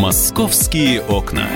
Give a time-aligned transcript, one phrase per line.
[0.00, 1.46] Московские окна.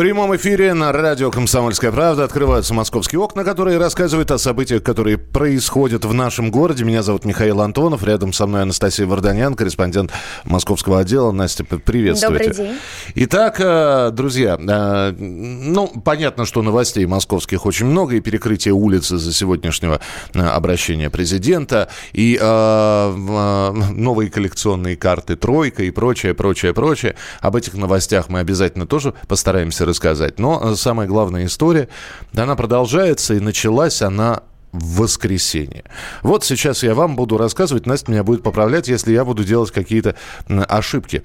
[0.00, 6.06] Прямом эфире на радио «Комсомольская правда» открываются московские окна, которые рассказывают о событиях, которые происходят
[6.06, 6.84] в нашем городе.
[6.84, 10.10] Меня зовут Михаил Антонов, рядом со мной Анастасия Варданян, корреспондент
[10.44, 11.32] московского отдела.
[11.32, 12.44] Настя, приветствуйте.
[12.44, 12.78] Добрый день.
[13.14, 19.34] Итак, э, друзья, э, ну, понятно, что новостей московских очень много, и перекрытие улицы за
[19.34, 20.00] сегодняшнего
[20.32, 27.16] э, обращения президента, и новые коллекционные карты «Тройка» и прочее, прочее, прочее.
[27.42, 30.38] Об этих новостях мы обязательно тоже постараемся рассказать.
[30.38, 31.88] Но самая главная история,
[32.34, 35.84] она продолжается, и началась она в воскресенье.
[36.22, 40.14] Вот сейчас я вам буду рассказывать, Настя меня будет поправлять, если я буду делать какие-то
[40.48, 41.22] ошибки.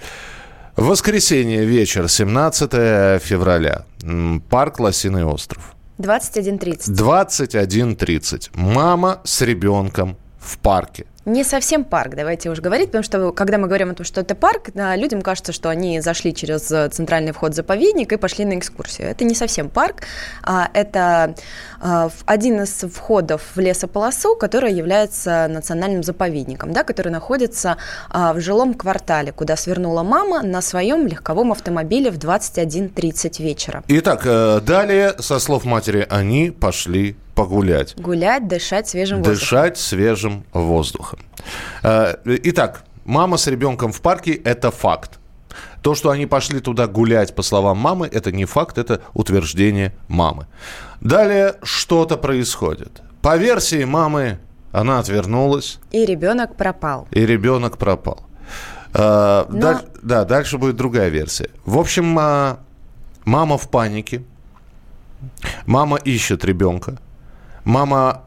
[0.76, 2.72] Воскресенье вечер, 17
[3.22, 3.86] февраля.
[4.50, 5.76] Парк Лосиный остров.
[6.00, 6.92] 21.30.
[6.92, 8.50] 21.30.
[8.56, 13.68] Мама с ребенком в парке не совсем парк, давайте уже говорить, потому что когда мы
[13.68, 17.54] говорим о том, что это парк, людям кажется, что они зашли через э, центральный вход
[17.54, 19.10] в заповедник и пошли на экскурсию.
[19.10, 20.04] Это не совсем парк,
[20.44, 21.36] а это
[21.82, 27.78] э, один из входов в лесополосу, который является национальным заповедником, да, который находится
[28.10, 33.84] а, в жилом квартале, куда свернула мама на своем легковом автомобиле в 21.30 вечера.
[33.88, 37.96] Итак, э, далее, со слов матери, они пошли погулять.
[37.98, 39.40] Гулять, дышать свежим воздухом.
[39.40, 41.20] Дышать свежим воздухом.
[41.84, 45.20] Э, итак, мама с ребенком в парке– это факт.
[45.82, 50.48] То, что они пошли туда гулять, по словам мамы, это не факт, это утверждение мамы.
[51.02, 53.02] Далее что-то происходит.
[53.22, 54.40] По версии мамы,
[54.72, 55.80] она отвернулась.
[55.92, 57.08] И ребенок пропал.
[57.12, 58.26] И ребенок пропал.
[58.94, 59.60] Э, Но...
[59.60, 61.50] Даль, да, дальше будет другая версия.
[61.66, 62.60] В общем, а,
[63.26, 64.24] мама в панике.
[65.66, 66.98] Мама ищет ребенка.
[67.66, 68.24] Мама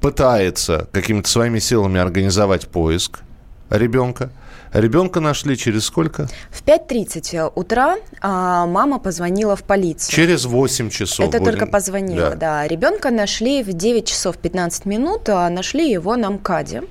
[0.00, 3.20] пытается какими-то своими силами организовать поиск
[3.70, 4.30] ребенка–
[4.72, 6.28] Ребенка нашли через сколько?
[6.50, 10.14] В 5.30 утра а, мама позвонила в полицию.
[10.14, 11.26] Через 8 часов.
[11.26, 11.52] Это будем...
[11.52, 12.36] только позвонила, да.
[12.36, 12.68] да.
[12.68, 16.82] Ребенка нашли в 9 часов 15 минут, а нашли его на МКАДе.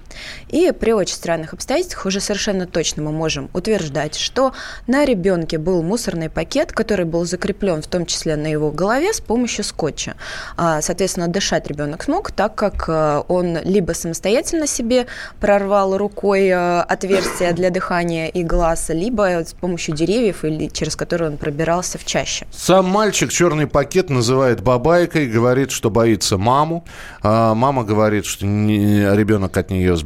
[0.50, 4.54] И при очень странных обстоятельствах уже совершенно точно мы можем утверждать, что
[4.88, 9.22] на ребенке был мусорный пакет, который был закреплен в том числе на его голове с
[9.22, 10.16] помощью скотча.
[10.58, 15.08] А, соответственно, дышать ребенок смог, так как а, он либо самостоятельно себе
[15.40, 21.32] прорвал рукой а, отверстие для дыхания и глаз, либо с помощью деревьев или через которые
[21.32, 22.48] он пробирался в чаще.
[22.52, 26.86] Сам мальчик черный пакет называет бабайкой, говорит, что боится маму.
[27.22, 30.05] А, мама говорит, что ребенок от нее сбежал.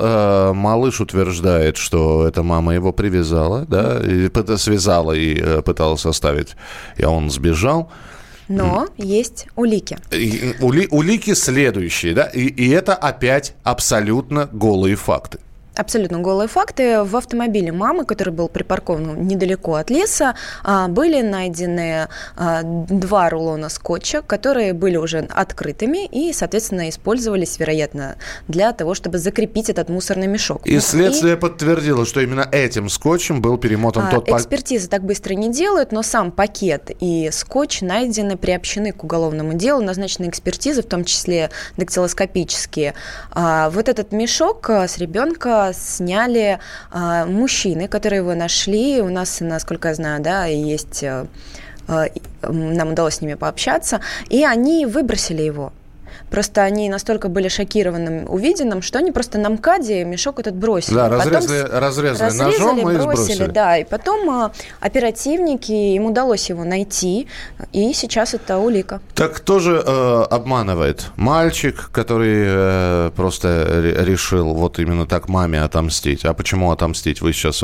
[0.00, 6.56] А, малыш утверждает, что эта мама его привязала, да, и связала и э, пыталась оставить,
[6.96, 7.90] и он сбежал.
[8.48, 9.96] Но есть улики.
[10.60, 15.38] Ули, улики следующие, да, и, и это опять абсолютно голые факты
[15.74, 17.02] абсолютно голые факты.
[17.02, 23.68] В автомобиле мамы, который был припаркован недалеко от леса, а, были найдены а, два рулона
[23.68, 28.16] скотча, которые были уже открытыми и, соответственно, использовались, вероятно,
[28.48, 30.66] для того, чтобы закрепить этот мусорный мешок.
[30.66, 31.36] И ну, следствие и...
[31.36, 34.40] подтвердило, что именно этим скотчем был перемотан а, тот пакет.
[34.40, 39.82] Экспертизы так быстро не делают, но сам пакет и скотч найдены, приобщены к уголовному делу,
[39.82, 42.94] назначены экспертизы, в том числе дактилоскопические.
[43.34, 46.58] Вот этот мешок с ребенка сняли
[46.92, 49.00] э, мужчины, которые его нашли.
[49.00, 51.26] У нас, насколько я знаю, да, есть э,
[51.88, 52.06] э,
[52.42, 55.72] нам удалось с ними пообщаться, и они выбросили его.
[56.28, 60.94] Просто они настолько были шокированы увиденным, что они просто на МКАДе мешок этот бросили.
[60.94, 63.46] Да, разрезали, потом разрезали, разрезали ножом и бросили.
[63.46, 67.26] Да, и потом а, оперативники, им удалось его найти,
[67.72, 69.00] и сейчас это улика.
[69.14, 71.06] Так кто же э, обманывает?
[71.16, 76.24] Мальчик, который э, просто решил вот именно так маме отомстить.
[76.24, 77.20] А почему отомстить?
[77.20, 77.62] Вы сейчас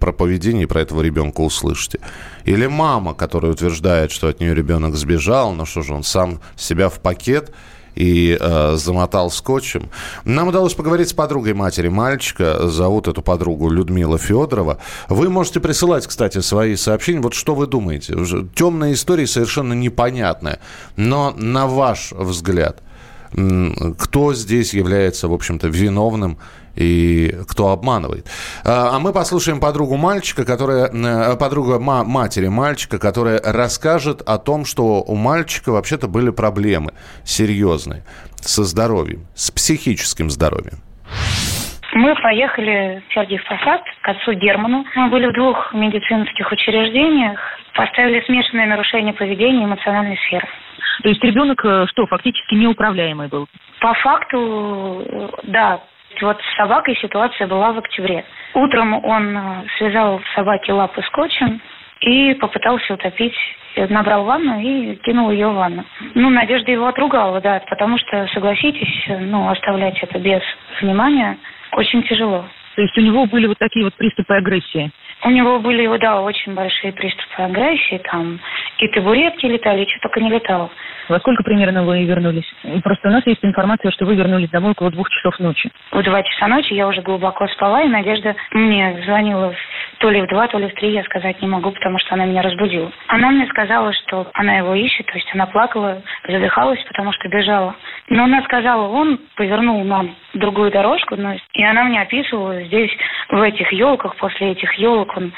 [0.00, 2.00] про поведение про этого ребенка услышите.
[2.44, 6.88] Или мама, которая утверждает, что от нее ребенок сбежал, но что же он сам себя
[6.88, 7.52] в пакет
[7.94, 9.90] и э, замотал скотчем.
[10.24, 12.68] Нам удалось поговорить с подругой матери мальчика.
[12.68, 14.78] Зовут эту подругу Людмила Федорова.
[15.08, 17.20] Вы можете присылать, кстати, свои сообщения.
[17.20, 18.16] Вот что вы думаете?
[18.54, 20.60] Темная история совершенно непонятная.
[20.96, 22.82] Но на ваш взгляд,
[23.98, 26.38] кто здесь является, в общем-то, виновным
[26.76, 28.26] и кто обманывает.
[28.64, 34.64] А, а мы послушаем подругу мальчика, которая, э, подруга матери мальчика, которая расскажет о том,
[34.64, 36.92] что у мальчика вообще-то были проблемы
[37.24, 38.04] серьезные
[38.40, 40.80] со здоровьем, с психическим здоровьем.
[41.94, 44.84] Мы поехали в Сергиев Посад к отцу Герману.
[44.96, 47.38] Мы были в двух медицинских учреждениях,
[47.72, 50.46] поставили смешанное нарушение поведения эмоциональной сферы.
[51.04, 53.46] То есть ребенок э, что, фактически неуправляемый был?
[53.80, 55.06] По факту,
[55.44, 55.80] да.
[56.20, 58.24] вот с собакой ситуация была в октябре.
[58.54, 59.40] Утром он э,
[59.78, 61.60] связал собаке лапы скотчем
[62.00, 63.36] и попытался утопить.
[63.76, 65.84] Набрал ванну и кинул ее в ванну.
[66.14, 70.42] Ну, Надежда его отругала, да, потому что, согласитесь, ну, оставлять это без
[70.80, 71.38] внимания
[71.76, 72.44] очень тяжело.
[72.76, 74.90] То есть у него были вот такие вот приступы агрессии?
[75.24, 78.40] У него были, да, очень большие приступы агрессии, там
[78.78, 80.70] и табуретки летали, и что только не летало.
[81.08, 82.50] Во сколько примерно вы вернулись?
[82.82, 85.70] Просто у нас есть информация, что вы вернулись домой около двух часов ночи.
[85.92, 89.54] В два часа ночи я уже глубоко спала, и Надежда мне звонила
[90.04, 92.26] то ли в два, то ли в три, я сказать не могу, потому что она
[92.26, 92.92] меня разбудила.
[93.06, 97.74] Она мне сказала, что она его ищет, то есть она плакала, задыхалась, потому что бежала.
[98.10, 102.90] Но она сказала, он повернул нам другую дорожку, ну, и она мне описывала здесь,
[103.30, 105.32] в этих елках, после этих елок он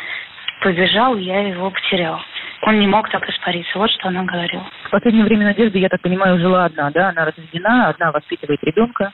[0.61, 2.21] побежал, я его потерял
[2.63, 3.79] он не мог так испариться.
[3.79, 4.65] Вот что она говорила.
[4.85, 7.11] В последнее время Надежда, я так понимаю, жила одна, да?
[7.11, 9.13] Она разведена, одна воспитывает ребенка,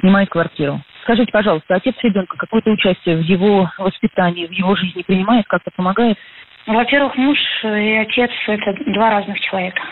[0.00, 0.80] снимает квартиру.
[1.02, 6.18] Скажите, пожалуйста, отец ребенка какое-то участие в его воспитании, в его жизни принимает, как-то помогает?
[6.66, 9.82] Во-первых, муж и отец– это два разных человека.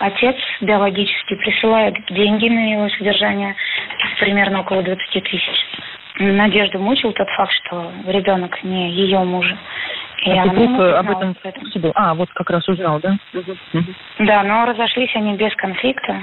[0.00, 3.54] Отец биологически присылает деньги на его содержание,
[4.18, 5.66] примерно около 20 тысяч.
[6.18, 9.56] Надежду мучил тот факт, что ребенок не ее мужа.
[10.24, 13.16] И а супруг об этом в А, вот как раз узнал, да?
[14.18, 16.20] Да, но разошлись они без конфликта.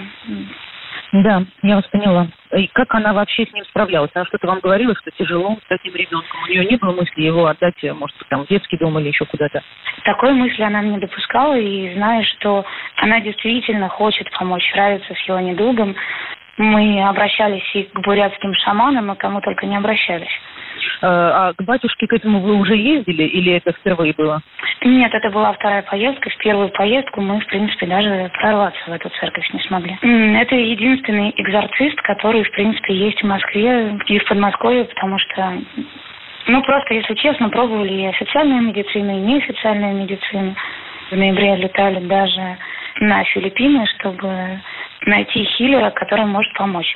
[1.14, 2.28] Да, я вас поняла.
[2.56, 4.12] И как она вообще с ним справлялась?
[4.14, 6.44] Она что-то вам говорила, что тяжело с таким ребенком?
[6.44, 9.26] У нее не было мысли его отдать, может быть, там, в детский дом или еще
[9.26, 9.64] куда-то?
[10.04, 12.66] Такой мысли она не допускала, и зная, что
[12.98, 15.96] она действительно хочет помочь, справиться с его недугом,
[16.58, 20.32] мы обращались и к бурятским шаманам, и кому только не обращались.
[21.02, 24.42] Э, а к батюшке к этому вы уже ездили или это впервые было?
[24.82, 26.30] Нет, это была вторая поездка.
[26.30, 29.98] В первую поездку мы, в принципе, даже прорваться в эту церковь не смогли.
[30.02, 35.58] Это единственный экзорцист, который, в принципе, есть в Москве и в Подмосковье, потому что
[36.48, 40.56] ну, просто, если честно, пробовали и официальную медицину, и неофициальную медицину.
[41.12, 42.58] В ноябре летали даже
[43.00, 44.62] на Филиппины, чтобы
[45.06, 46.96] найти хиллера, который может помочь.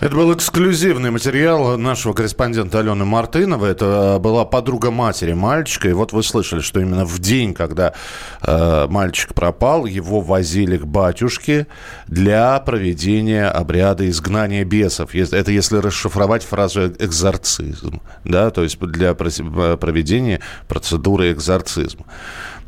[0.00, 3.70] Это был эксклюзивный материал нашего корреспондента Алены Мартыновой.
[3.70, 5.88] Это была подруга матери мальчика.
[5.88, 7.94] И вот вы слышали, что именно в день, когда
[8.42, 11.68] э, мальчик пропал, его возили к батюшке
[12.08, 15.14] для проведения обряда изгнания бесов.
[15.14, 18.00] Это если расшифровать фразу экзорцизм.
[18.24, 22.06] Да, то есть для проведения процедуры экзорцизма.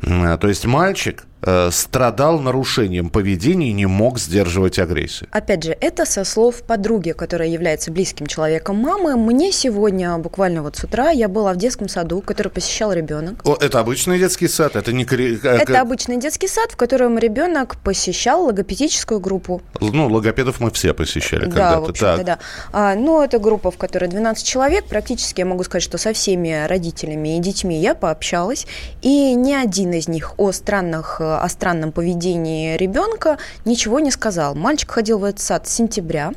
[0.01, 5.29] То есть мальчик Э, страдал нарушением поведения и не мог сдерживать агрессию.
[5.31, 9.15] Опять же, это со слов подруги, которая является близким человеком мамы.
[9.15, 13.41] Мне сегодня, буквально вот с утра, я была в детском саду, который посещал ребенок.
[13.43, 14.75] О, это обычный детский сад?
[14.75, 15.03] Это не...
[15.03, 19.61] Это обычный детский сад, в котором ребенок посещал логопедическую группу.
[19.79, 21.75] Ну, логопедов мы все посещали когда-то.
[21.75, 22.39] Да, в общем-то, да.
[22.71, 24.85] А, ну, это группа, в которой 12 человек.
[24.85, 28.65] Практически я могу сказать, что со всеми родителями и детьми я пообщалась.
[29.03, 34.55] И ни один из них о странных э, о странном поведении ребенка ничего не сказал.
[34.55, 36.31] Мальчик ходил в этот сад с сентября,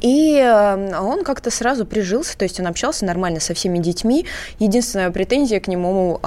[0.00, 4.26] и э, он как-то сразу прижился, то есть он общался нормально со всеми детьми.
[4.58, 6.18] Единственная претензия к нему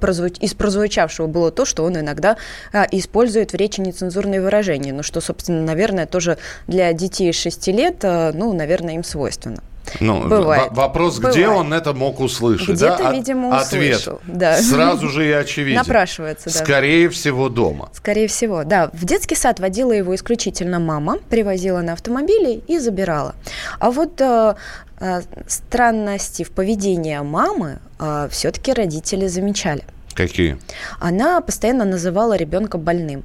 [0.00, 0.38] прозвуч...
[0.40, 2.36] из прозвучавшего было то, что он иногда
[2.72, 7.96] э, использует в речи нецензурные выражения, ну что, собственно, наверное, тоже для детей 6 лет,
[8.02, 9.62] э, ну, наверное, им свойственно.
[10.00, 10.72] Ну, Бывает.
[10.72, 11.36] Вопрос, Бывает.
[11.36, 12.76] где он это мог услышать?
[12.76, 13.12] Где-то, да?
[13.12, 14.16] видимо, услышал.
[14.16, 14.62] Ответ да.
[14.62, 15.78] сразу же и очевиден.
[15.78, 16.58] Напрашивается, да.
[16.58, 17.90] Скорее всего, дома.
[17.94, 18.90] Скорее всего, да.
[18.92, 23.34] В детский сад водила его исключительно мама, привозила на автомобиле и забирала.
[23.78, 24.54] А вот э,
[25.00, 29.84] э, странности в поведении мамы э, все-таки родители замечали.
[30.14, 30.58] Какие?
[30.98, 33.24] Она постоянно называла ребенка больным.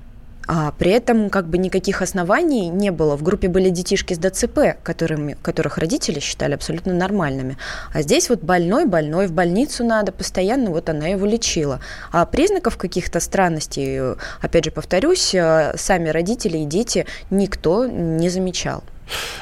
[0.53, 3.15] А при этом как бы никаких оснований не было.
[3.15, 7.57] В группе были детишки с ДЦП, которыми, которых родители считали абсолютно нормальными.
[7.93, 11.79] А здесь вот больной, больной, в больницу надо, постоянно вот она его лечила.
[12.11, 18.83] А признаков каких-то странностей, опять же повторюсь, э, сами родители и дети никто не замечал.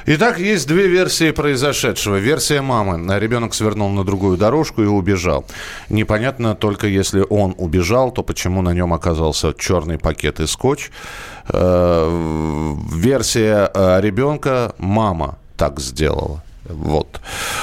[0.05, 2.17] Итак, есть две версии произошедшего.
[2.17, 3.19] Версия мамы.
[3.19, 5.45] Ребенок свернул на другую дорожку и убежал.
[5.89, 10.91] Непонятно только, если он убежал, то почему на нем оказался черный пакет и скотч.
[11.49, 14.73] Э, версия э, ребенка.
[14.77, 16.41] Мама так сделала.
[16.69, 17.19] Вот.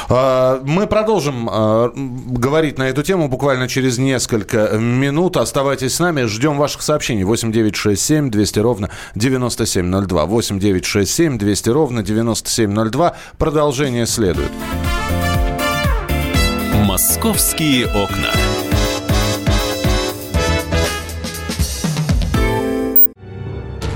[0.09, 5.37] А, мы продолжим а, говорить на эту тему буквально через несколько минут.
[5.37, 6.25] Оставайтесь с нами.
[6.25, 7.25] Ждем ваших сообщений.
[7.25, 10.27] 8 9 6 7 200 ровно 9702.
[10.27, 13.15] 8 9 6 7 200 ровно 9702.
[13.39, 14.51] Продолжение следует.
[16.85, 18.33] Московские окна.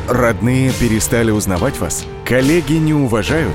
[0.09, 2.05] Родные перестали узнавать вас?
[2.25, 3.55] Коллеги не уважают?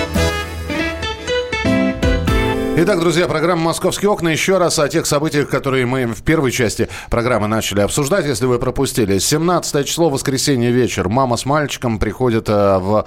[2.73, 4.29] Итак, друзья, программа «Московские окна».
[4.29, 8.59] Еще раз о тех событиях, которые мы в первой части программы начали обсуждать, если вы
[8.59, 9.19] пропустили.
[9.19, 11.09] 17 число, воскресенье вечер.
[11.09, 13.05] Мама с мальчиком приходит э, в...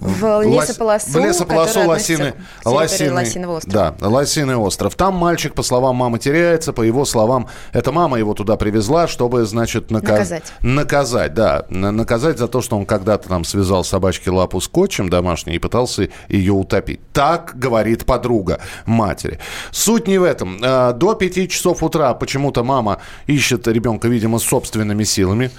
[0.00, 3.72] В лесополосу, в лесополосу Лосины, Лосины, Лосиный остров.
[3.72, 4.94] Да, Лосиный остров.
[4.94, 6.72] Там мальчик, по словам мамы, теряется.
[6.72, 10.12] По его словам, эта мама его туда привезла, чтобы, значит, нака...
[10.12, 10.52] наказать.
[10.60, 11.64] Наказать, да.
[11.68, 16.52] Наказать за то, что он когда-то там связал собачке лапу скотчем домашней и пытался ее
[16.52, 17.00] утопить.
[17.12, 19.40] Так говорит подруга матери.
[19.72, 20.58] Суть не в этом.
[20.62, 25.50] А, до 5 часов утра почему-то мама ищет ребенка, видимо, собственными силами.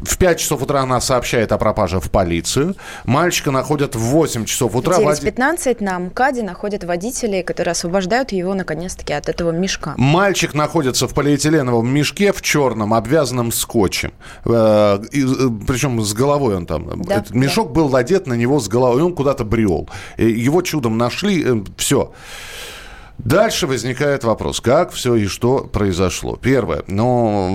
[0.00, 2.76] В 5 часов утра она сообщает о пропаже в полицию.
[3.04, 4.98] Мальчика находят в 8 часов утра.
[4.98, 9.94] В 9.15 на МКАДе находят водителей, которые освобождают его, наконец-таки, от этого мешка.
[9.96, 14.12] Мальчик находится в полиэтиленовом мешке в черном, обвязанном скотчем.
[14.44, 15.18] Э, э,
[15.66, 17.02] причем с головой он там.
[17.02, 17.74] Да, Этот мешок да.
[17.74, 19.88] был надет на него с головой, он куда-то брел.
[20.16, 22.12] Его чудом нашли, э, все.
[23.18, 26.36] Дальше возникает вопрос, как все и что произошло.
[26.36, 27.48] Первое, ну,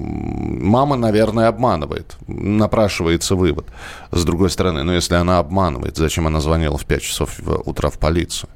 [0.00, 2.16] мама, наверное, обманывает.
[2.28, 3.66] Напрашивается вывод.
[4.12, 7.98] С другой стороны, ну, если она обманывает, зачем она звонила в 5 часов утра в
[7.98, 8.48] полицию?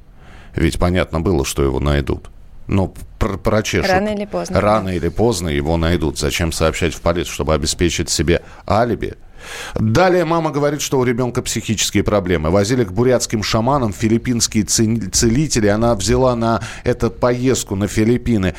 [0.55, 2.29] Ведь понятно было, что его найдут.
[2.67, 3.91] Ну, пр прочешут.
[3.91, 4.61] Рано или поздно.
[4.61, 4.93] Рано да.
[4.93, 6.17] или поздно его найдут.
[6.17, 9.15] Зачем сообщать в полицию, чтобы обеспечить себе алиби?
[9.75, 12.49] Далее мама говорит, что у ребенка психические проблемы.
[12.49, 15.67] Возили к бурятским шаманам филиппинские целители.
[15.67, 18.55] Она взяла на эту поездку на Филиппины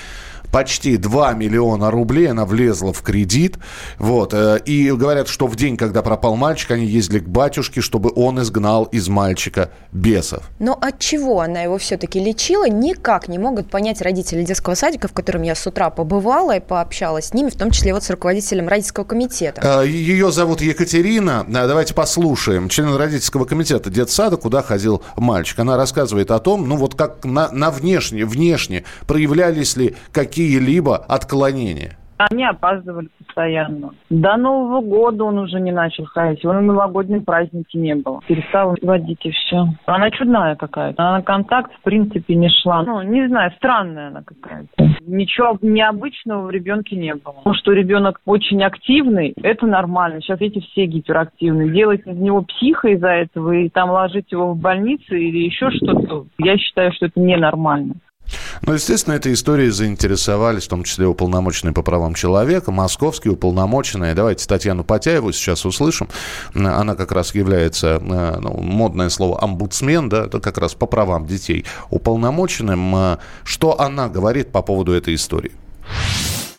[0.55, 3.59] почти 2 миллиона рублей она влезла в кредит.
[3.99, 4.33] Вот.
[4.35, 8.41] Э, и говорят, что в день, когда пропал мальчик, они ездили к батюшке, чтобы он
[8.41, 10.45] изгнал из мальчика бесов.
[10.61, 15.13] Но от чего она его все-таки лечила, никак не могут понять родители детского садика, в
[15.13, 18.69] котором я с утра побывала и пообщалась с ними, в том числе вот с руководителем
[18.69, 19.61] родительского комитета.
[19.83, 21.45] Э, Ее зовут Екатерина.
[21.49, 22.69] Э, давайте послушаем.
[22.69, 25.59] Член родительского комитета детсада, куда ходил мальчик.
[25.59, 30.97] Она рассказывает о том, ну вот как на, на внешне, внешне проявлялись ли какие какие-либо
[30.97, 31.97] отклонения?
[32.17, 33.91] Они опаздывали постоянно.
[34.09, 36.45] До Нового года он уже не начал ходить.
[36.45, 38.21] Он на новогодние праздники не было.
[38.29, 39.67] Перестал водить и все.
[39.87, 41.03] Она чудная какая-то.
[41.03, 42.85] Она на контакт, в принципе, не шла.
[42.85, 44.95] Ну, не знаю, странная она какая-то.
[45.01, 47.33] Ничего необычного в ребенке не было.
[47.33, 50.21] Потому что ребенок очень активный, это нормально.
[50.21, 51.71] Сейчас эти все гиперактивные.
[51.71, 56.27] Делать из него психа из-за этого и там ложить его в больницу или еще что-то,
[56.39, 57.95] я считаю, что это ненормально.
[58.63, 64.15] Ну, естественно, этой историей заинтересовались, в том числе уполномоченные по правам человека, московские уполномоченные.
[64.15, 66.09] Давайте Татьяну Потяеву сейчас услышим.
[66.55, 71.27] Она как раз является, э, ну, модное слово, омбудсмен, да, это как раз по правам
[71.27, 71.65] детей.
[71.91, 75.53] Уполномоченным, э, что она говорит по поводу этой истории?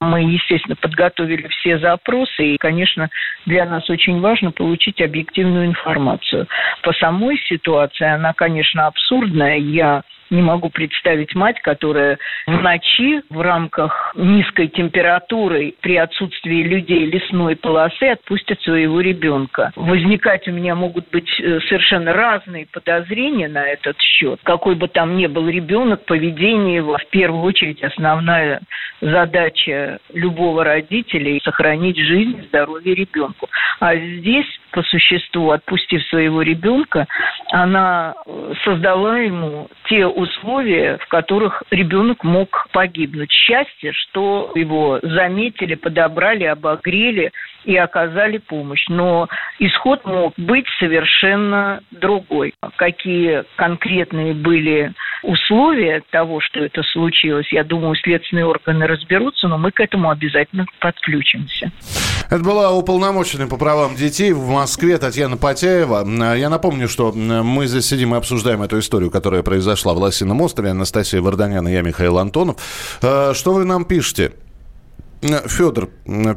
[0.02, 3.10] Мы, естественно, подготовили все запросы, и, конечно,
[3.46, 6.48] для нас очень важно получить объективную информацию.
[6.84, 9.58] По самой ситуации она, конечно, абсурдная.
[9.58, 12.18] Я не могу представить мать, которая
[12.48, 19.72] в ночи в рамках низкой температуры при отсутствии людей лесной полосы отпустит своего ребенка.
[19.76, 24.40] Возникать у меня могут быть э, совершенно разные подозрения на этот счет.
[24.44, 28.62] Какой бы там ни был ребенок, поведение его в первую очередь основная
[29.02, 33.50] задача любого родителя– сохранить жизнь и здоровье ребенку.
[33.80, 37.08] А здесь, по существу, отпустив своего ребенка,
[37.52, 43.32] она э, создала ему те условия, в которых ребенок мог погибнуть.
[43.32, 47.32] Счастье, что его заметили, подобрали, обогрели
[47.66, 48.86] и оказали помощь.
[48.88, 49.28] Но
[49.60, 52.54] исход мог быть совершенно другой.
[52.78, 54.94] Какие конкретные были
[55.24, 60.66] условия того, что это случилось, я думаю, следственные органы разберутся, но мы к этому обязательно
[60.80, 61.72] подключимся.
[62.30, 66.06] Это была уполномоченная по правам детей в Москве Татьяна Потяева.
[66.36, 70.72] Я напомню, что мы здесь сидим и обсуждаем эту историю, которая произошла в Лосином острове.
[70.72, 72.58] Анастасия Варданян и я, Михаил Антонов.
[73.02, 74.34] Э, что вы нам пишете?
[75.48, 75.90] Федор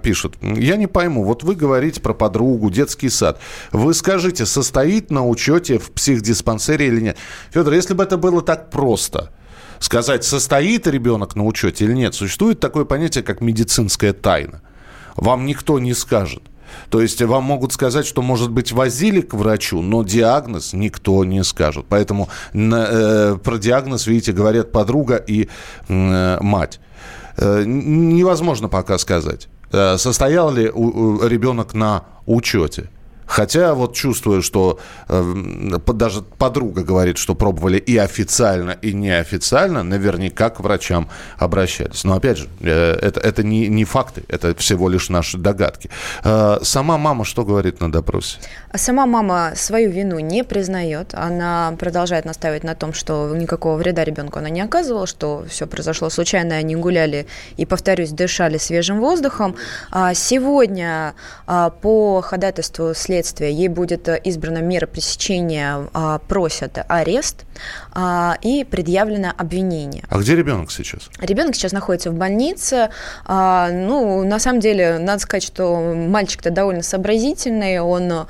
[0.03, 3.41] пишет, я не пойму, вот вы говорите про подругу, детский сад.
[3.73, 7.17] Вы скажите, состоит на учете в психдиспансере или нет?
[7.51, 9.33] Федор, если бы это было так просто,
[9.79, 14.63] сказать, состоит ребенок на учете или нет, существует такое понятие, как медицинская тайна.
[15.17, 16.43] Вам никто не скажет.
[16.91, 21.43] То есть вам могут сказать, что, может быть, возили к врачу, но диагноз никто не
[21.45, 21.87] скажет.
[21.89, 25.49] Поэтому э, про диагноз, видите, говорят подруга и
[25.89, 26.81] э, мать.
[27.41, 32.91] Э, невозможно пока сказать, э, состоял ли ребенок на учете.
[33.29, 40.49] Хотя вот чувствую, что э, даже подруга говорит, что пробовали и официально, и неофициально, наверняка
[40.49, 42.05] к врачам обращались.
[42.05, 45.91] Но опять же, э, это, это не, не факты, это всего лишь наши догадки.
[46.25, 48.39] Э, сама мама что говорит на допросе?
[48.75, 51.13] Сама мама свою вину не признает.
[51.13, 56.09] Она продолжает настаивать на том, что никакого вреда ребенку она не оказывала, что все произошло
[56.09, 57.27] случайно, они гуляли
[57.59, 59.55] и, повторюсь, дышали свежим воздухом.
[59.91, 61.15] А сегодня
[61.47, 67.45] а, по ходатайству следствия следствия, ей будет э, избрана мера пресечения, а, просят арест
[68.43, 70.05] и предъявлено обвинение.
[70.09, 71.11] А где ребенок сейчас?
[71.21, 72.91] Ребенок сейчас находится в больнице.
[73.25, 78.27] А, ну, на самом деле, надо сказать, что мальчик-то довольно сообразительный, он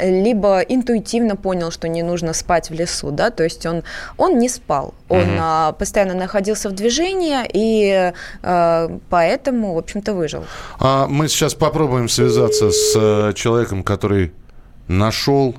[0.00, 3.82] либо интуитивно понял, что не нужно спать в лесу, да, то есть он,
[4.16, 5.76] он не спал, он угу.
[5.78, 8.12] постоянно находился в движении и
[9.10, 10.44] поэтому, в общем-то, выжил.
[10.78, 14.32] А мы сейчас попробуем связаться с э, человеком, который
[14.88, 15.54] нашел,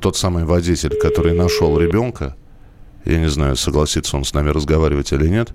[0.00, 2.36] тот самый водитель, который нашел ребенка,
[3.04, 5.50] я не знаю, согласится он с нами разговаривать или нет.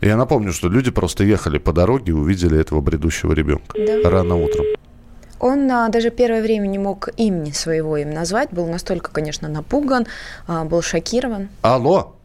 [0.00, 4.08] Я напомню, что люди просто ехали по дороге и увидели этого бредущего ребенка да.
[4.08, 4.64] рано утром.
[5.38, 10.06] Он а, даже первое время не мог имени своего им назвать, был настолько, конечно, напуган,
[10.46, 11.48] а, был шокирован.
[11.62, 12.16] Алло,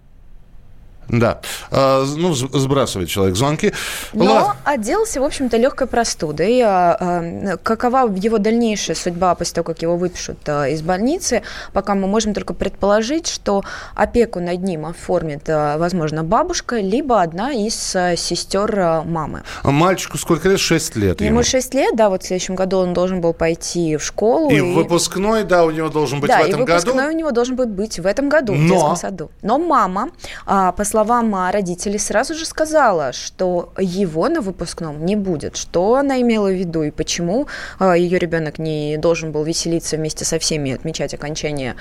[1.08, 1.40] да.
[1.72, 3.74] А, ну, сбрасывает человек звонки.
[4.14, 4.56] Но Ладно.
[4.64, 6.62] отделался, в общем-то, легкой простудой.
[6.62, 11.44] А, а, какова его дальнейшая судьба после того, как его выпишут из больницы,
[11.74, 13.64] пока мы можем только предположить, что
[13.96, 19.44] опеку над ним оформит, возможно, бабушка, либо одна из сестер мамы.
[19.64, 20.60] А мальчику сколько лет?
[20.60, 21.44] Шесть лет ему.
[21.44, 24.50] Шесть лет, да, вот в следующем году он должен был пойти в школу.
[24.50, 24.62] И, и...
[24.62, 26.66] выпускной, да, у него должен быть да, в этом году.
[26.66, 28.66] Да, и выпускной у него должен быть в этом году, Но...
[28.66, 29.32] в детском саду.
[29.42, 30.10] Но мама,
[30.46, 35.58] по словам родителей, сразу же сказала, что его на выпускном не будет.
[35.58, 37.48] Что она имела в виду и почему
[37.80, 41.76] а, ее ребенок не должен был веселиться вместе со всеми и отмечать окончание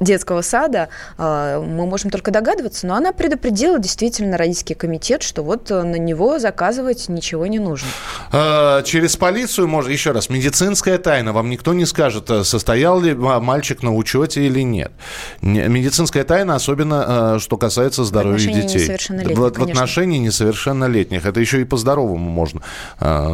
[0.00, 5.70] детского сада, а, мы можем только догадываться, но она предупредила действительно родительский комитет, что вот
[5.70, 7.88] на него заказывать ничего не нужно.
[8.32, 13.82] А, через полицию, может, еще раз, медицинская тайна, вам никто не скажет, состоял ли мальчик
[13.82, 14.92] на учете или нет.
[15.40, 21.26] Медицинская тайна, особенно что касается здоровья детей несовершеннолетних, в, в отношении несовершеннолетних.
[21.26, 22.62] Это еще и по-здоровому можно.
[22.98, 23.30] А,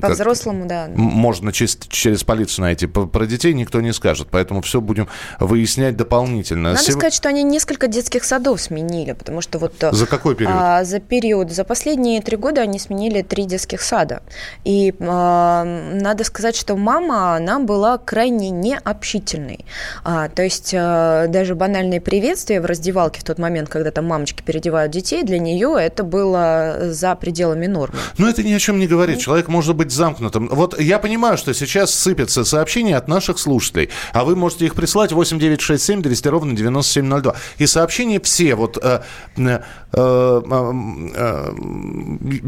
[0.00, 0.88] По-взрослому, да.
[0.94, 2.86] Можно через, через полицию найти.
[2.86, 5.08] Про детей никто не скажет, поэтому все будем
[5.40, 6.70] выяснять дополнительно.
[6.70, 6.94] Надо Сев...
[6.94, 9.74] сказать, что они несколько детских садов сменили, потому что вот...
[9.82, 10.54] Э, за какой период?
[10.54, 14.22] А, за период, за последние три года они сменили три детских сада.
[14.64, 19.64] И а, надо сказать, что мама, она была крайне необщительной.
[20.04, 24.42] А, то есть а, даже банальные приветствия в раздевалке в тот момент, когда там мамочки
[24.46, 27.98] переодевают детей, для нее это было за пределами нормы.
[28.16, 29.18] Но это ни о чем не говорит.
[29.18, 30.48] Человек может быть замкнутым.
[30.50, 35.12] Вот я понимаю, что сейчас сыпятся сообщения от наших слушателей, а вы можете их прислать
[35.12, 37.34] 8967 200 ровно 9702.
[37.58, 39.00] И сообщения все, вот э,
[39.36, 39.60] э,
[39.92, 40.42] э,
[41.14, 41.52] э,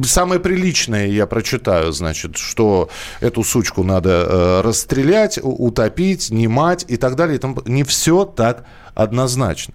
[0.05, 2.89] самое приличное я прочитаю, значит, что
[3.21, 7.37] эту сучку надо э, расстрелять, утопить, немать и так далее.
[7.37, 9.75] И там, не все так однозначно.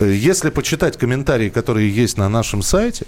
[0.00, 3.06] Если почитать комментарии, которые есть на нашем сайте,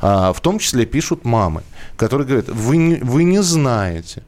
[0.00, 1.62] а, в том числе пишут мамы,
[1.96, 4.22] которые говорят, вы вы не знаете,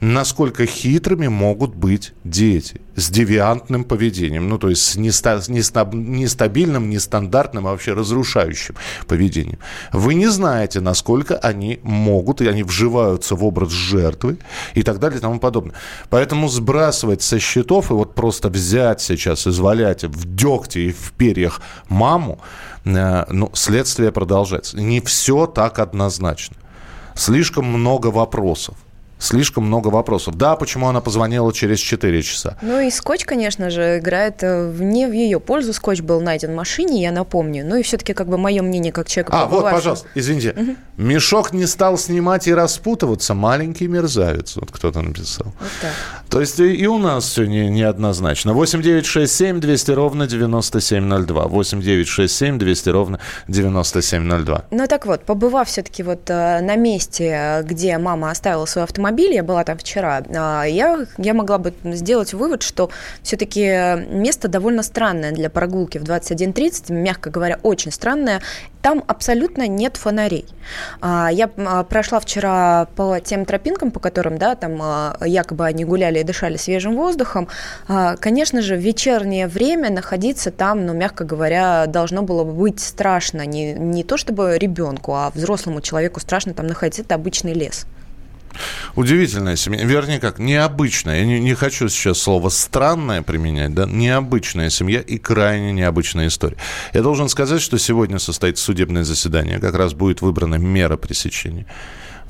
[0.00, 6.88] насколько хитрыми могут быть дети с девиантным поведением, ну, то есть с неста, неста, нестабильным,
[6.90, 9.58] нестандартным, а вообще разрушающим поведением.
[9.92, 14.38] Вы не знаете, насколько они могут, и они вживаются в образ жертвы
[14.74, 15.74] и так далее и тому подобное.
[16.10, 21.60] Поэтому сбрасывать со счетов и вот просто взять сейчас, извалять в дегте и в перьях
[21.88, 22.40] маму,
[22.84, 24.78] э, ну, следствие продолжается.
[24.78, 26.56] Не все так однозначно.
[27.14, 28.76] Слишком много вопросов
[29.18, 30.36] слишком много вопросов.
[30.36, 32.56] Да, почему она позвонила через 4 часа?
[32.62, 35.72] Ну и скотч, конечно же, играет э, не в ее пользу.
[35.72, 37.64] Скотч был найден в машине, я напомню.
[37.66, 39.32] Ну и все-таки как бы мое мнение как человека...
[39.34, 40.54] А, вот, пожалуйста, извините.
[40.56, 40.76] Угу.
[40.98, 43.34] Мешок не стал снимать и распутываться.
[43.34, 44.56] Маленький мерзавец.
[44.56, 45.46] Вот кто-то написал.
[45.60, 45.92] Вот так.
[46.28, 48.52] То есть и у нас все не, неоднозначно.
[48.52, 51.46] 8 9 6 7 200 ровно 9702.
[51.46, 54.64] 8 9 6 7 200 ровно 9702.
[54.70, 59.34] Ну так вот, побывав все-таки вот э, на месте, где мама оставила свой автомобиль, автомобиль,
[59.34, 62.90] я была там вчера, а, я, я могла бы сделать вывод, что
[63.22, 63.62] все-таки
[64.10, 68.40] место довольно странное для прогулки в 21.30, мягко говоря, очень странное.
[68.82, 70.46] Там абсолютно нет фонарей.
[71.00, 74.80] А, я а, прошла вчера по тем тропинкам, по которым, да, там
[75.24, 77.48] якобы они гуляли и дышали свежим воздухом.
[78.20, 83.46] Конечно же, в вечернее время находиться там, ну, мягко говоря, должно было быть страшно.
[83.46, 87.02] Не, не то чтобы ребенку, а взрослому человеку страшно там находиться.
[87.02, 87.86] Это обычный лес.
[88.94, 89.84] Удивительная семья.
[89.84, 91.20] Вернее, как, необычная.
[91.20, 93.86] Я не, не хочу сейчас слово «странная» применять, да?
[93.86, 96.56] Необычная семья и крайне необычная история.
[96.92, 99.60] Я должен сказать, что сегодня состоится судебное заседание.
[99.60, 101.66] Как раз будет выбрана мера пресечения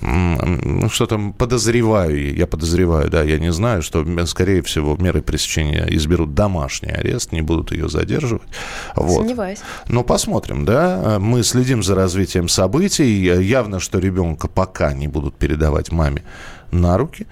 [0.00, 6.34] что там подозреваю, я подозреваю, да, я не знаю, что, скорее всего, меры пресечения изберут
[6.34, 8.48] домашний арест, не будут ее задерживать.
[8.94, 9.18] Вот.
[9.18, 9.58] Сомневаюсь.
[9.88, 15.92] Но посмотрим, да, мы следим за развитием событий, явно, что ребенка пока не будут передавать
[15.92, 16.22] маме
[16.70, 17.26] на руки.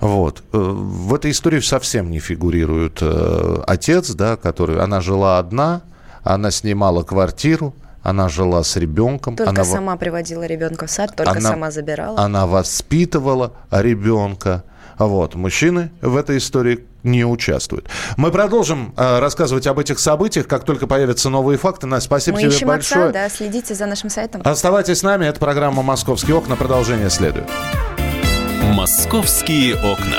[0.00, 0.42] Вот.
[0.52, 4.80] Э, в этой истории совсем не фигурирует э, отец, да, который...
[4.80, 5.82] Она жила одна,
[6.22, 9.36] она снимала квартиру, она жила с ребенком.
[9.36, 12.18] Только она, сама приводила ребенка в сад, только она, сама забирала.
[12.18, 14.64] Она воспитывала ребенка.
[14.98, 15.34] Вот.
[15.34, 17.88] Мужчины в этой истории не участвуют.
[18.16, 21.86] Мы продолжим э, рассказывать об этих событиях, как только появятся новые факты.
[21.86, 23.06] Настя, спасибо Мы тебе ищем большое.
[23.06, 24.42] Отца, да, следите за нашим сайтом.
[24.44, 25.26] Оставайтесь с нами.
[25.26, 26.56] Это программа «Московские окна».
[26.56, 27.48] Продолжение следует.
[28.74, 30.18] «Московские окна».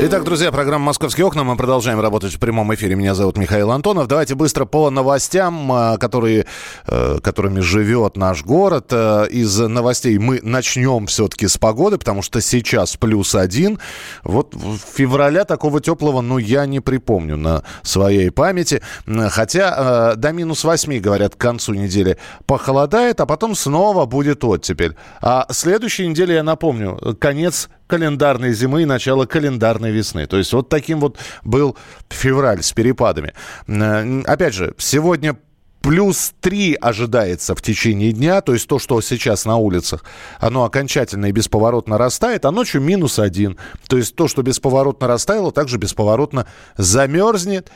[0.00, 1.42] Итак, друзья, программа «Московские окна».
[1.42, 2.94] Мы продолжаем работать в прямом эфире.
[2.94, 4.06] Меня зовут Михаил Антонов.
[4.06, 6.46] Давайте быстро по новостям, а, которые,
[6.86, 8.92] э, которыми живет наш город.
[8.92, 13.80] Э, из новостей мы начнем все-таки с погоды, потому что сейчас плюс один.
[14.22, 14.54] Вот
[14.94, 18.82] февраля такого теплого, ну, я не припомню на своей памяти.
[19.04, 24.94] Хотя э, до минус восьми, говорят, к концу недели похолодает, а потом снова будет оттепель.
[25.20, 30.26] А следующей неделе, я напомню, конец календарной зимы и начало календарной весны.
[30.26, 31.76] То есть вот таким вот был
[32.08, 33.32] февраль с перепадами.
[33.66, 35.36] Э, опять же, сегодня
[35.80, 40.04] Плюс 3 ожидается в течение дня, то есть то, что сейчас на улицах,
[40.40, 43.56] оно окончательно и бесповоротно растает, а ночью минус 1.
[43.88, 46.46] То есть то, что бесповоротно растаяло, также бесповоротно
[46.76, 47.70] замерзнет.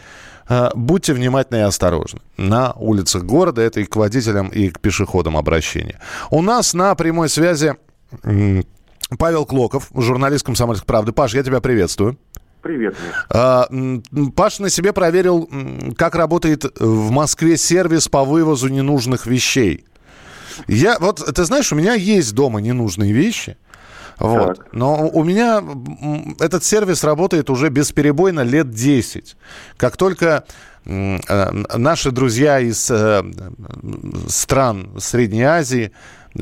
[0.49, 2.21] Э, будьте внимательны и осторожны.
[2.37, 6.01] На улицах города это и к водителям, и к пешеходам обращение.
[6.31, 7.77] У нас на прямой связи
[9.19, 11.13] Павел Клоков, журналист «Комсомольской правды».
[11.13, 12.19] Паш, я тебя приветствую.
[12.63, 12.97] Привет.
[13.29, 13.69] А,
[14.37, 15.49] Паш на себе проверил,
[15.97, 19.85] как работает в Москве сервис по вывозу ненужных вещей.
[20.69, 23.57] Я, вот, ты знаешь, у меня есть дома ненужные вещи.
[24.19, 24.59] Вот.
[24.59, 24.73] Так.
[24.73, 25.63] Но у меня
[26.39, 29.37] этот сервис работает уже бесперебойно лет 10.
[29.77, 30.45] Как только
[30.85, 31.19] э,
[31.77, 33.23] наши друзья из э,
[34.29, 35.93] стран Средней Азии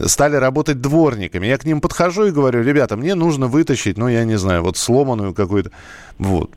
[0.06, 1.46] стали работать дворниками.
[1.46, 4.76] Я к ним подхожу и говорю, ребята, мне нужно вытащить, ну, я не знаю, вот
[4.76, 5.70] сломанную какую-то,
[6.18, 6.50] вот.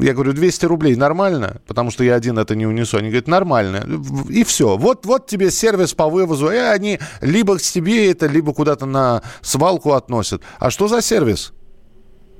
[0.00, 2.98] Я говорю, 200 рублей нормально, потому что я один это не унесу.
[2.98, 3.82] Они говорят, нормально.
[4.28, 4.76] И все.
[4.76, 6.50] Вот, вот тебе сервис по вывозу.
[6.50, 10.42] И они либо к себе это, либо куда-то на свалку относят.
[10.58, 11.54] А что за сервис?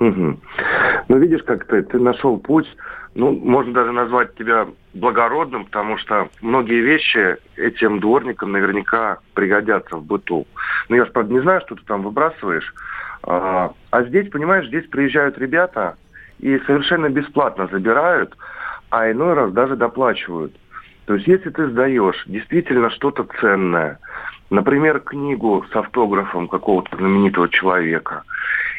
[0.01, 0.40] Угу.
[1.09, 2.66] Ну, видишь, как ты, ты нашел путь
[3.14, 10.05] ну, можно даже назвать тебя благородным, потому что многие вещи этим дворникам наверняка пригодятся в
[10.05, 10.46] быту.
[10.88, 12.72] Но я, правда, не знаю, что ты там выбрасываешь.
[13.22, 15.96] А, а здесь, понимаешь, здесь приезжают ребята
[16.40, 18.37] и совершенно бесплатно забирают,
[18.90, 20.55] а иной раз даже доплачивают.
[21.05, 23.98] То есть, если ты сдаешь действительно что-то ценное,
[24.51, 28.22] например, книгу с автографом какого-то знаменитого человека,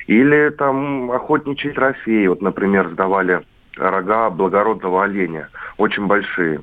[0.08, 3.44] или там охотничий трофей, вот, например, сдавали
[3.78, 6.62] рога благородного оленя, очень большие.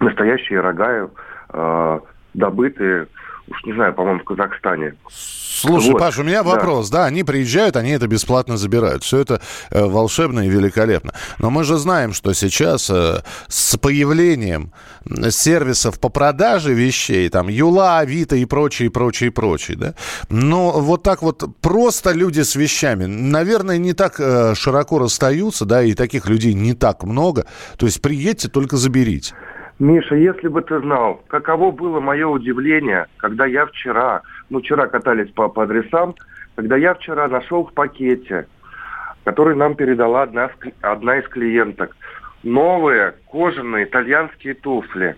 [0.00, 1.10] Настоящие рога,
[1.50, 2.00] э,
[2.34, 3.08] добытые
[3.50, 4.94] уж не знаю, по-моему, в Казахстане.
[5.10, 5.98] Слушай, вот.
[5.98, 6.88] Паш, у меня вопрос.
[6.88, 6.98] Да.
[6.98, 9.02] да, они приезжают, они это бесплатно забирают.
[9.02, 11.12] Все это э, волшебно и великолепно.
[11.38, 14.72] Но мы же знаем, что сейчас э, с появлением
[15.30, 19.94] сервисов по продаже вещей, там, Юла, Авито и прочее, прочее, прочее, да,
[20.28, 25.82] но вот так вот просто люди с вещами, наверное, не так э, широко расстаются, да,
[25.82, 27.46] и таких людей не так много.
[27.78, 29.34] То есть приедьте, только заберите.
[29.78, 35.30] Миша, если бы ты знал, каково было мое удивление, когда я вчера, ну вчера катались
[35.30, 36.16] по, по адресам,
[36.56, 38.48] когда я вчера нашел в пакете,
[39.22, 41.96] который нам передала одна, одна из клиенток,
[42.42, 45.16] новые кожаные итальянские туфли.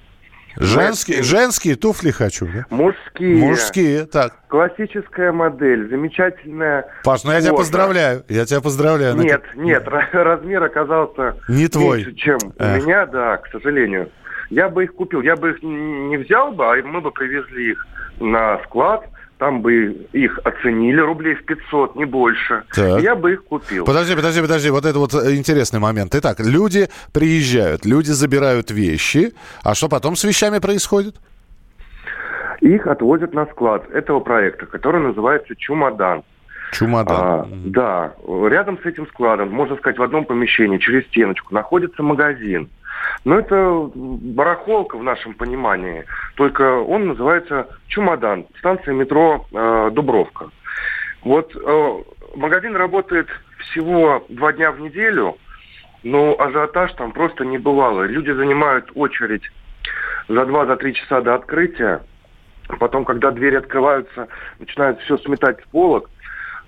[0.57, 2.67] Женские, женские туфли хочу, да?
[2.71, 3.37] Мужские.
[3.37, 4.47] Мужские, так.
[4.49, 6.87] Классическая модель, замечательная.
[7.05, 9.17] Паш, ну я тебя поздравляю, я тебя поздравляю.
[9.17, 12.83] Нет, нет, размер оказался не твой, меньше, чем Эх.
[12.83, 14.11] у меня, да, к сожалению
[14.51, 15.23] я бы их купил.
[15.23, 17.87] Я бы их не взял бы, а мы бы привезли их
[18.19, 19.09] на склад,
[19.39, 22.65] там бы их оценили рублей в 500, не больше.
[22.75, 23.01] Так.
[23.01, 23.87] Я бы их купил.
[23.87, 26.15] Подожди, подожди, подожди, вот это вот э, интересный момент.
[26.15, 29.33] Итак, люди приезжают, люди забирают вещи,
[29.63, 31.17] а что потом с вещами происходит?
[32.61, 36.23] Их отвозят на склад этого проекта, который называется «Чумадан».
[36.73, 37.17] Чумадан.
[37.19, 38.13] А, да,
[38.49, 42.69] рядом с этим складом, можно сказать, в одном помещении, через стеночку, находится магазин.
[43.25, 46.05] Но это барахолка в нашем понимании.
[46.37, 50.51] Только он называется Чумадан, станция метро э, Дубровка.
[51.23, 52.03] Вот э,
[52.35, 55.37] магазин работает всего два дня в неделю,
[56.03, 58.05] но ажиотаж там просто не бывало.
[58.05, 59.43] Люди занимают очередь
[60.29, 62.03] за два-три за часа до открытия.
[62.79, 66.09] Потом, когда двери открываются, начинают все сметать с полок.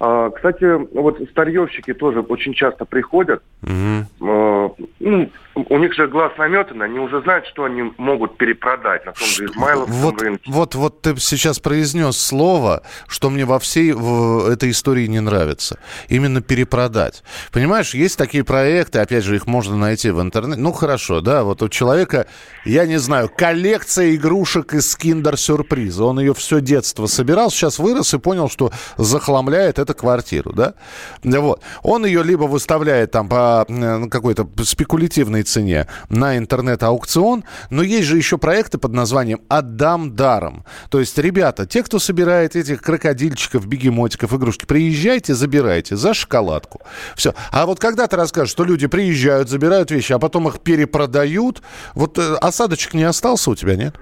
[0.04, 0.64] А, кстати,
[0.98, 3.40] вот старьевщики тоже очень часто приходят.
[3.62, 4.76] Угу.
[4.98, 9.28] Ну, у них же глаз наметан, они уже знают, что они могут перепродать на том
[9.28, 10.42] же Измайловском вот, рынке.
[10.50, 15.78] Вот, вот ты сейчас произнес слово, что мне во всей в этой истории не нравится.
[16.08, 17.22] Именно перепродать.
[17.52, 20.60] Понимаешь, есть такие проекты, опять же, их можно найти в интернете.
[20.60, 22.26] Ну, хорошо, да, вот у человека,
[22.64, 26.04] я не знаю, коллекция игрушек из киндер-сюрприза.
[26.04, 30.74] Он ее все детство собирал, сейчас вырос и понял, что захламляет это квартиру, да?
[31.22, 31.62] Вот.
[31.82, 33.66] Он ее либо выставляет там по
[34.10, 40.64] какой-то спекулятивной цене на интернет-аукцион, но есть же еще проекты под названием «Отдам даром».
[40.90, 46.80] То есть, ребята, те, кто собирает этих крокодильчиков, бегемотиков, игрушки, приезжайте, забирайте за шоколадку.
[47.14, 47.34] Все.
[47.50, 51.62] А вот когда ты расскажешь, что люди приезжают, забирают вещи, а потом их перепродают,
[51.94, 53.94] вот э, осадочек не остался у тебя, нет?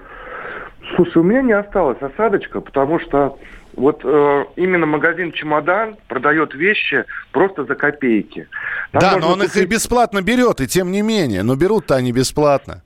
[0.97, 3.39] Слушай, у меня не осталось осадочка, потому что
[3.75, 8.49] вот э, именно магазин «Чемодан» продает вещи просто за копейки.
[8.93, 9.57] Там да, но он купить...
[9.57, 11.43] их и бесплатно берет, и тем не менее.
[11.43, 12.83] Но берут-то они бесплатно.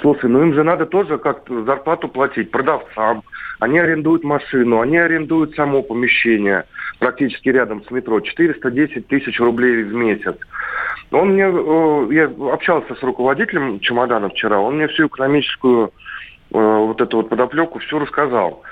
[0.00, 3.22] Слушай, ну им же надо тоже как-то зарплату платить продавцам.
[3.60, 6.64] Они арендуют машину, они арендуют само помещение
[6.98, 8.20] практически рядом с метро.
[8.20, 10.36] 410 тысяч рублей в месяц.
[11.12, 15.90] Он мне, э, я общался с руководителем чемодана вчера, он мне всю экономическую э,
[16.50, 18.62] вот эту вот подоплеку все рассказал.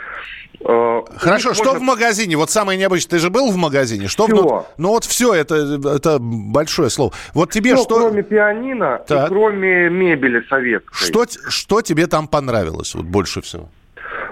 [0.60, 1.80] Э, Хорошо, что можно...
[1.80, 2.36] в магазине?
[2.36, 4.08] Вот самое необычное, ты же был в магазине?
[4.08, 4.36] Что все.
[4.36, 4.66] В...
[4.78, 5.54] Ну вот все, это,
[5.94, 7.12] это большое слово.
[7.34, 7.96] Вот тебе все, что...
[7.96, 9.26] кроме пианино так.
[9.26, 10.94] и кроме мебели советской.
[10.94, 13.68] Что, что тебе там понравилось вот больше всего?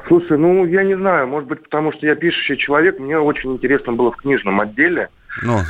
[0.08, 3.92] Слушай, ну я не знаю, может быть, потому что я пишущий человек, мне очень интересно
[3.92, 5.08] было в книжном отделе.
[5.42, 5.60] Ну,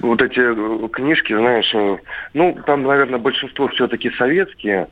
[0.00, 1.96] вот эти э, книжки, знаешь, э,
[2.34, 4.88] ну, там, наверное, большинство все-таки советские,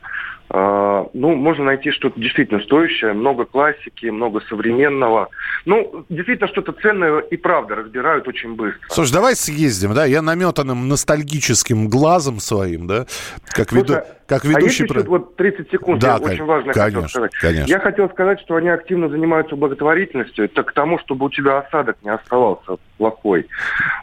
[0.51, 5.29] ну, можно найти что-то действительно стоящее, много классики, много современного.
[5.65, 8.81] Ну, действительно, что-то ценное и правда разбирают очень быстро.
[8.89, 10.05] Слушай, давай съездим, да?
[10.05, 13.05] Я наметанным ностальгическим глазом своим, да,
[13.49, 14.83] как, Слушай, веду, как ведущий...
[14.83, 17.31] А есть еще вот 30 секунд, да, я очень важно конечно, хотел сказать.
[17.41, 17.69] Конечно.
[17.69, 21.97] Я хотел сказать, что они активно занимаются благотворительностью, это к тому, чтобы у тебя осадок
[22.03, 23.47] не оставался плохой.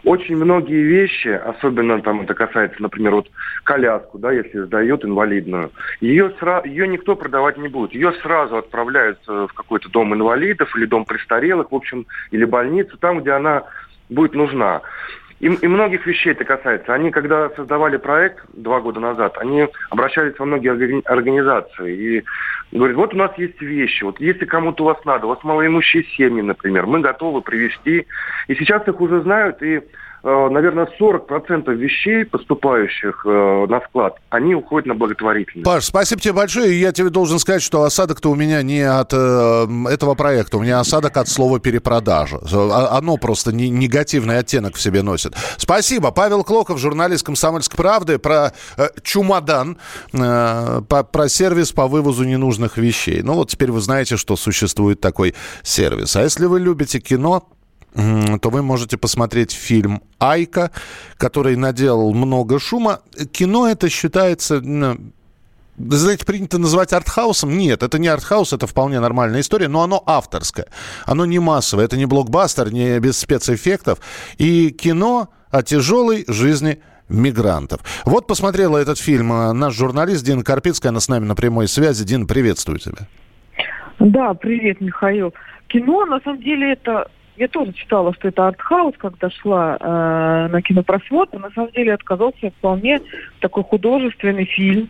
[0.05, 3.31] Очень многие вещи, особенно там это касается, например, вот
[3.63, 7.95] коляску, да, если сдают инвалидную, ее сразу, ее никто продавать не будет.
[7.95, 13.21] Ее сразу отправляют в какой-то дом инвалидов или дом престарелых, в общем, или больницу, там,
[13.21, 13.63] где она
[14.09, 14.83] будет нужна.
[15.39, 16.95] И, и многих вещей это касается.
[16.95, 22.25] Они, когда создавали проект два года назад, они обращались во многие организации и
[22.73, 26.05] говорят, вот у нас есть вещи, вот если кому-то у вас надо, у вас малоимущие
[26.17, 28.07] семьи, например, мы готовы привести.
[28.49, 29.83] И сейчас их уже знают, и
[30.23, 35.65] наверное, 40% вещей, поступающих э, на склад, они уходят на благотворительность.
[35.65, 36.81] Паш, спасибо тебе большое.
[36.81, 40.59] Я тебе должен сказать, что осадок-то у меня не от э, этого проекта.
[40.59, 42.41] У меня осадок от слова перепродажа.
[42.53, 45.35] А, оно просто не, негативный оттенок в себе носит.
[45.57, 46.11] Спасибо.
[46.11, 49.79] Павел Клоков, журналист «Комсомольской правды», про э, чумадан,
[50.13, 53.23] э, по, про сервис по вывозу ненужных вещей.
[53.23, 56.17] Ну вот теперь вы знаете, что существует такой сервис.
[56.17, 57.49] А если вы любите кино,
[57.97, 60.71] то вы можете посмотреть фильм «Айка»,
[61.17, 63.01] который наделал много шума.
[63.33, 64.61] Кино это считается
[65.79, 67.57] знаете, принято называть артхаусом.
[67.57, 70.67] Нет, это не артхаус, это вполне нормальная история, но оно авторское.
[71.05, 73.99] Оно не массовое, это не блокбастер, не без спецэффектов.
[74.39, 77.81] И кино о тяжелой жизни мигрантов.
[78.05, 82.05] Вот посмотрела этот фильм э, наш журналист Дина Карпицкая, она с нами на прямой связи.
[82.05, 83.07] Дин, приветствую тебя.
[83.99, 85.33] Да, привет, Михаил.
[85.69, 87.09] Кино, на самом деле, это...
[87.37, 91.39] Я тоже читала, что это артхаус, когда шла э, на кинопросмотр.
[91.39, 93.01] На самом деле отказался вполне
[93.41, 94.89] такой художественный фильм.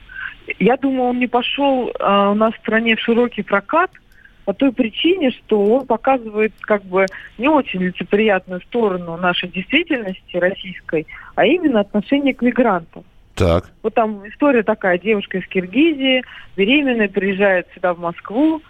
[0.59, 3.91] Я думаю, он не пошел э, у нас в стране в широкий прокат–
[4.47, 7.07] по той причине, что он показывает как бы
[7.37, 13.05] не очень лицеприятную сторону нашей действительности российской, а именно отношение к мигрантам.
[13.35, 13.71] Так.
[13.83, 16.23] Вот там история такая, девушка из Киргизии,
[16.57, 18.63] беременная, приезжает сюда в Москву,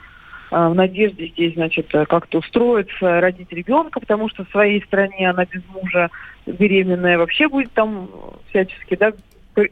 [0.57, 5.63] в надежде здесь, значит, как-то устроиться, родить ребенка, потому что в своей стране она без
[5.69, 6.11] мужа
[6.47, 8.09] беременная вообще будет там
[8.49, 9.13] всячески, да,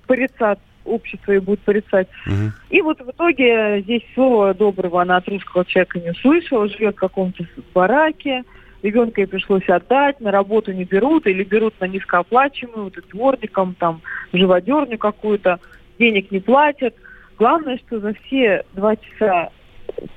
[0.06, 2.08] порицаться общество и будет порицать.
[2.26, 2.52] Угу.
[2.70, 7.00] И вот в итоге здесь слова доброго она от русского человека не услышала, живет в
[7.00, 8.44] каком-то бараке,
[8.82, 14.02] ребенка ей пришлось отдать, на работу не берут или берут на низкооплачиваемую, вот дворником, там,
[14.34, 15.58] живодерню какую-то,
[15.98, 16.94] денег не платят.
[17.38, 19.48] Главное, что за все два часа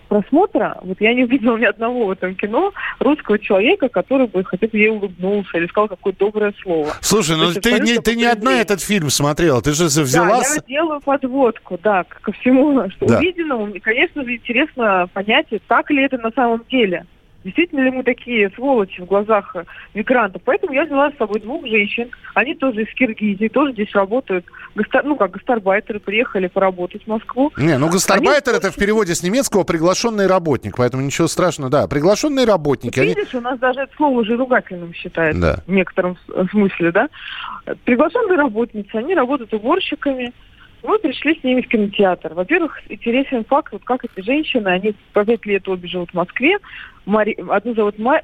[0.08, 4.68] просмотра, вот я не увидела ни одного в этом кино русского человека, который бы хотя
[4.68, 6.92] бы ей улыбнулся или сказал какое-то доброе слово.
[7.02, 10.42] Слушай, ну ты не, ты не одна этот фильм смотрела, ты же взяла...
[10.42, 13.18] Да, я делаю подводку, да, ко всему, что да.
[13.18, 13.68] увиденному.
[13.68, 17.06] Мне, конечно же, интересно понять, так ли это на самом деле.
[17.48, 19.56] Действительно ли мы такие сволочи в глазах
[19.94, 20.42] мигрантов?
[20.44, 22.10] Поэтому я взяла с собой двух женщин.
[22.34, 24.46] Они тоже из Киргизии, тоже здесь работают.
[24.76, 27.54] Гастар, ну, как гастарбайтеры приехали поработать в Москву.
[27.56, 28.60] Не, ну гастарбайтер они...
[28.60, 31.72] это в переводе с немецкого приглашенный работник, поэтому ничего страшного.
[31.72, 32.96] Да, приглашенные работники.
[32.96, 35.64] Ты видишь, у нас даже это слово уже ругательным считается да.
[35.66, 36.18] в некотором
[36.52, 37.08] смысле, да?
[37.86, 40.34] Приглашенные работницы, они работают уборщиками,
[40.84, 42.34] мы пришли с ними в кинотеатр.
[42.34, 46.58] Во-первых, интересен факт, вот как эти женщины, они по пять лет обе живут в Москве.
[47.06, 47.38] Мари...
[47.50, 48.22] Одну зовут Ма...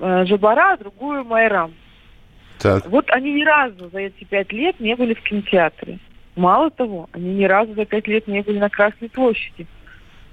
[0.00, 1.72] Э, Жабара, а другую Майрам.
[2.58, 2.86] Так.
[2.86, 5.98] Вот они ни разу за эти пять лет не были в кинотеатре.
[6.36, 9.66] Мало того, они ни разу за пять лет не были на Красной площади.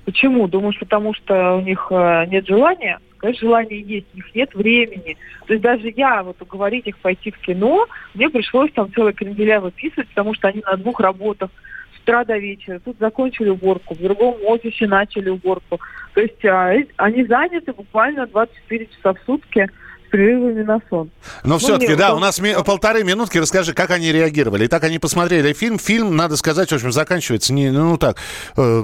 [0.08, 0.48] Почему?
[0.48, 3.02] Думаешь, потому что у них э, нет желания?
[3.18, 5.18] Конечно, желание есть, у них нет времени.
[5.46, 9.60] То есть даже я, вот уговорить их пойти в кино, мне пришлось там целый кренделя
[9.60, 11.50] выписывать, потому что они на двух работах
[11.94, 12.80] с утра до вечера.
[12.80, 15.78] Тут закончили уборку, в другом офисе начали уборку.
[16.14, 19.68] То есть а, они заняты буквально 24 часа в сутки
[20.08, 21.10] с перерывами на сон.
[21.44, 23.38] Но ну, все-таки, да, у нас ми- полторы минутки.
[23.38, 24.66] Расскажи, как они реагировали.
[24.66, 25.78] И так они посмотрели фильм.
[25.80, 28.18] Фильм, надо сказать, в общем, заканчивается не, ну так.
[28.58, 28.84] Э,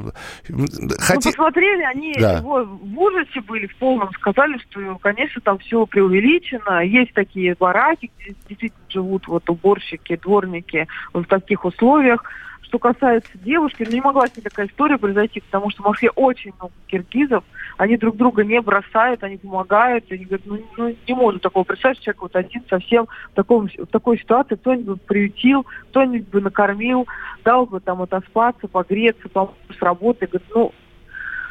[1.00, 1.28] Хоти...
[1.28, 2.38] Ну, посмотрели, они да.
[2.38, 4.10] его в ужасе были в полном.
[4.14, 6.84] Сказали, что, конечно, там все преувеличено.
[6.84, 12.24] Есть такие бараки, где действительно живут вот уборщики, дворники вот в таких условиях.
[12.64, 16.10] Что касается девушки, ну, не могла с ней такая история произойти, потому что в Москве
[16.10, 17.44] очень много киргизов,
[17.78, 22.00] они друг друга не бросают, они помогают, они говорят, ну, ну не может такого представить,
[22.00, 27.08] человек вот один совсем в, таком, в такой ситуации, кто-нибудь бы приютил, кто-нибудь бы накормил,
[27.44, 30.74] дал бы там отоспаться, погреться, помочь с работы, говорит, ну...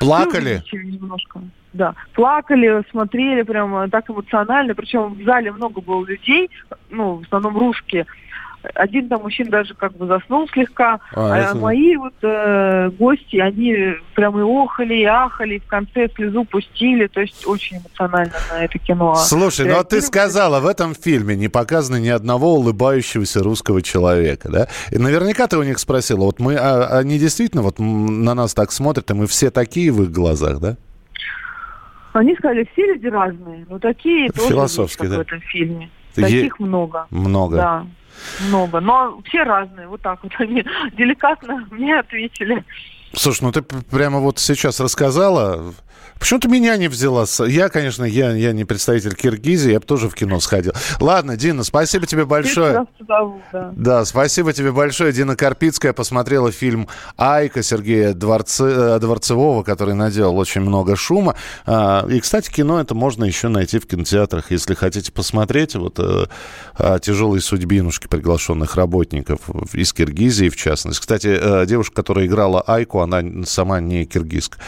[0.01, 0.61] Плакали?
[0.73, 1.41] Немножко.
[1.73, 6.51] Да, плакали, смотрели прямо так эмоционально, причем в зале много было людей,
[6.91, 8.07] ну, в основном русские,
[8.75, 11.57] один там мужчина даже как бы заснул слегка, а, а это...
[11.57, 17.07] мои вот э, гости, они прям и охали, и ахали, и в конце слезу пустили,
[17.07, 19.15] то есть очень эмоционально на это кино.
[19.17, 24.51] Слушай, ну а ты сказала, в этом фильме не показано ни одного улыбающегося русского человека,
[24.51, 24.69] да?
[24.91, 28.73] И наверняка ты у них спросила, вот мы, а, они действительно вот на нас так
[28.73, 30.77] смотрят, и мы все такие в их глазах, да?
[32.13, 35.91] Они сказали, все люди разные, но такие тоже в этом фильме.
[36.15, 36.65] Таких е...
[36.65, 37.07] много.
[37.11, 37.57] Много.
[37.57, 37.87] Да
[38.41, 38.81] много.
[38.81, 40.65] Но все разные, вот так вот они
[40.97, 42.65] деликатно мне ответили.
[43.15, 45.75] Слушай, ну ты прямо вот сейчас рассказала,
[46.23, 47.25] Почему ты меня не взяла?
[47.49, 50.73] Я, конечно, я, я не представитель Киргизии, я бы тоже в кино сходил.
[51.01, 52.87] Ладно, Дина, спасибо тебе большое.
[53.53, 53.73] да.
[53.75, 55.13] да, спасибо тебе большое.
[55.13, 61.35] Дина Карпицкая посмотрела фильм «Айка» Сергея Дворце, э, Дворцевого, который наделал очень много шума.
[61.67, 66.27] А, и, кстати, кино это можно еще найти в кинотеатрах, если хотите посмотреть вот э,
[66.75, 69.41] о тяжелой судьбинушке приглашенных работников
[69.75, 71.01] из Киргизии, в частности.
[71.01, 74.59] Кстати, э, девушка, которая играла Айку, она сама не киргизка.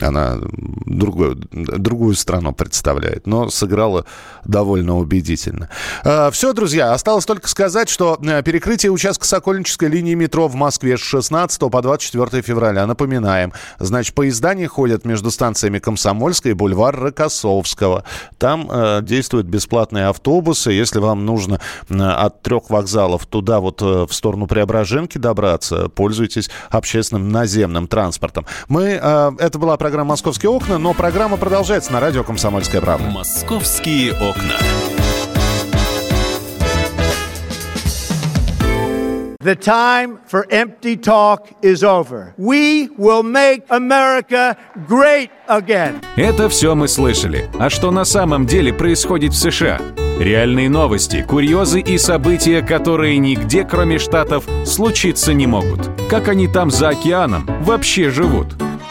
[0.00, 0.38] Она
[0.86, 4.06] другую, другую страну представляет, но сыграла
[4.44, 5.68] довольно убедительно.
[6.04, 10.96] А, Все, друзья, осталось только сказать, что э, перекрытие участка Сокольнической линии метро в Москве
[10.96, 12.86] с 16 по 24 февраля.
[12.86, 18.04] Напоминаем, значит, поезда не ходят между станциями Комсомольская и бульвар Рокоссовского.
[18.38, 20.70] Там э, действуют бесплатные автобусы.
[20.70, 27.28] Если вам нужно э, от трех вокзалов туда вот в сторону Преображенки добраться, пользуйтесь общественным
[27.30, 28.46] наземным транспортом.
[28.68, 33.08] Мы, это была программа «Московские окна», но программа продолжается на радио «Комсомольская правда».
[33.08, 34.56] «Московские окна».
[39.40, 42.34] The time for empty talk is over.
[42.36, 44.56] We will make America
[44.88, 46.02] great again.
[46.16, 47.48] Это все мы слышали.
[47.60, 49.80] А что на самом деле происходит в США?
[50.18, 55.90] Реальные новости, курьезы и события, которые нигде, кроме Штатов, случиться не могут.
[56.10, 58.48] Как они там за океаном вообще живут?